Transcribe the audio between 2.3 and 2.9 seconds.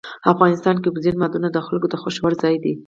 ځای دی.